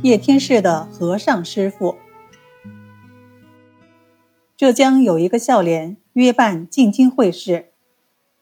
[0.00, 1.96] 叶天士的和尚师傅。
[4.56, 7.70] 浙江有一个孝廉约办进京会试，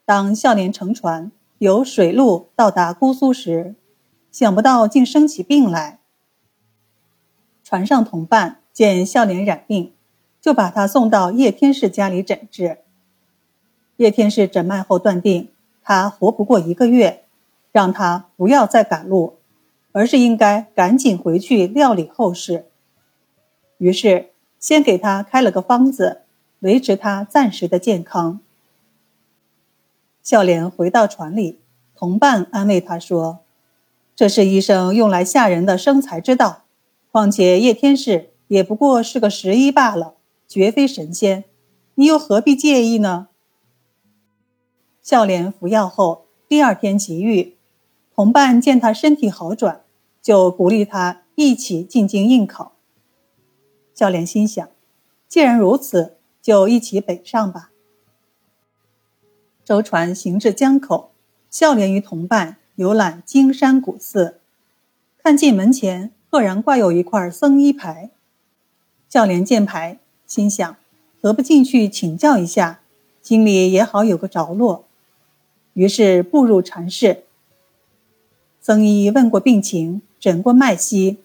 [0.04, 3.74] 当孝廉乘船由水路到达姑苏时，
[4.30, 5.98] 想不到竟生起病来。
[7.64, 9.94] 船上同伴见孝廉染病，
[10.42, 12.80] 就把他送到叶天士家里诊治。
[13.96, 15.48] 叶天士诊脉后断定
[15.82, 17.24] 他活不过一个月，
[17.72, 19.35] 让他不要再赶路。
[19.96, 22.66] 而是应该赶紧回去料理后事。
[23.78, 24.28] 于是，
[24.60, 26.20] 先给他开了个方子，
[26.58, 28.40] 维持他暂时的健康。
[30.22, 31.60] 孝廉回到船里，
[31.96, 33.38] 同伴安慰他说
[34.14, 36.64] ：“这是医生用来吓人的生财之道。
[37.10, 40.16] 况且叶天士也不过是个十医罢了，
[40.46, 41.44] 绝非神仙，
[41.94, 43.28] 你又何必介意呢？”
[45.00, 47.56] 孝廉服药后，第二天即愈。
[48.14, 49.80] 同伴见他身体好转。
[50.26, 52.72] 就鼓励他一起进京应考。
[53.94, 54.68] 孝廉心想，
[55.28, 57.70] 既然如此，就一起北上吧。
[59.64, 61.12] 舟船行至江口，
[61.48, 64.40] 孝廉与同伴游览金山古寺，
[65.22, 68.10] 看见门前赫然挂有一块僧衣牌。
[69.08, 70.76] 孝廉见牌，心想，
[71.22, 72.80] 何不进去请教一下，
[73.22, 74.86] 心里也好有个着落。
[75.74, 77.22] 于是步入禅室。
[78.60, 80.02] 僧医问过病情。
[80.18, 81.18] 诊过脉息，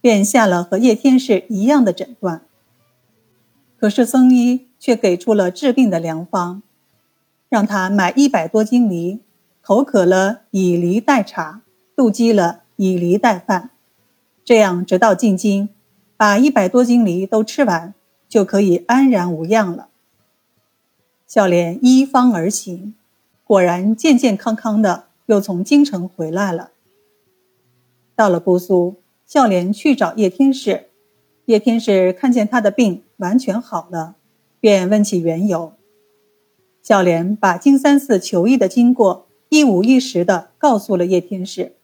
[0.00, 2.42] 便下了和叶天士一样的诊断。
[3.78, 6.62] 可是僧医却给出了治病的良方，
[7.48, 9.20] 让他买一百多斤梨，
[9.62, 11.62] 口渴了以梨代茶，
[11.96, 13.70] 肚饥了以梨代饭，
[14.44, 15.68] 这样直到进京，
[16.16, 17.94] 把一百多斤梨都吃完，
[18.28, 19.88] 就可以安然无恙了。
[21.26, 22.94] 孝廉依方而行，
[23.44, 26.70] 果然健健康康的，又从京城回来了。
[28.20, 30.88] 到了姑苏，孝廉去找叶天士。
[31.46, 34.16] 叶天士看见他的病完全好了，
[34.60, 35.72] 便问起缘由。
[36.82, 41.76] 孝廉把金山寺求医的经过一五一十地告诉了叶天士。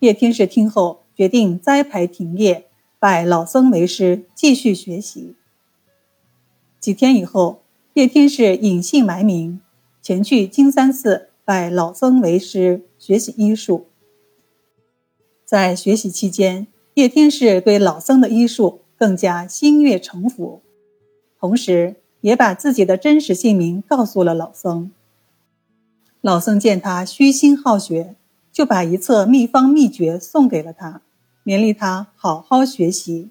[0.00, 2.66] 叶天士听后，决定摘牌停业，
[2.98, 5.36] 拜老僧为师，继续学习。
[6.80, 7.62] 几天以后，
[7.94, 9.60] 叶天士隐姓埋名，
[10.02, 13.86] 前去金山寺拜老僧为师，学习医术。
[15.48, 20.60] 在学习期间，叶天士对老僧的医术更加心悦诚服，
[21.40, 24.90] 同时也把自己的真实姓名告诉了老僧。
[26.20, 28.14] 老僧见他虚心好学，
[28.52, 31.00] 就把一册秘方秘诀送给了他，
[31.46, 33.30] 勉励他好好学习。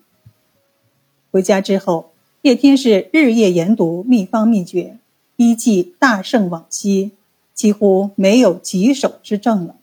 [1.29, 4.97] 回家之后，叶天士日夜研读秘方秘诀，
[5.35, 7.11] 医技大胜往昔，
[7.53, 9.75] 几乎没有棘手之症了。